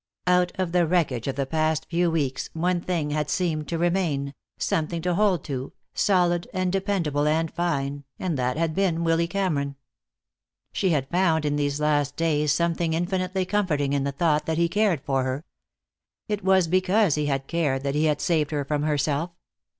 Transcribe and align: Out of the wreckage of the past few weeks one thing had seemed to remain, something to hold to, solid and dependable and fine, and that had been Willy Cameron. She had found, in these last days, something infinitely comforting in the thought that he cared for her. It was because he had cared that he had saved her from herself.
Out 0.25 0.51
of 0.55 0.71
the 0.71 0.87
wreckage 0.87 1.27
of 1.27 1.35
the 1.35 1.45
past 1.45 1.85
few 1.87 2.09
weeks 2.09 2.49
one 2.53 2.81
thing 2.81 3.11
had 3.11 3.29
seemed 3.29 3.67
to 3.67 3.77
remain, 3.77 4.33
something 4.57 4.99
to 5.03 5.13
hold 5.13 5.43
to, 5.43 5.73
solid 5.93 6.47
and 6.55 6.71
dependable 6.71 7.27
and 7.27 7.53
fine, 7.53 8.03
and 8.17 8.35
that 8.35 8.57
had 8.57 8.73
been 8.73 9.03
Willy 9.03 9.27
Cameron. 9.27 9.75
She 10.73 10.89
had 10.89 11.07
found, 11.11 11.45
in 11.45 11.55
these 11.55 11.79
last 11.79 12.15
days, 12.15 12.51
something 12.51 12.93
infinitely 12.95 13.45
comforting 13.45 13.93
in 13.93 14.03
the 14.03 14.11
thought 14.11 14.47
that 14.47 14.57
he 14.57 14.67
cared 14.67 15.01
for 15.01 15.23
her. 15.23 15.45
It 16.27 16.43
was 16.43 16.67
because 16.67 17.13
he 17.13 17.27
had 17.27 17.45
cared 17.45 17.83
that 17.83 17.93
he 17.93 18.05
had 18.05 18.21
saved 18.21 18.49
her 18.49 18.65
from 18.65 18.81
herself. 18.81 19.29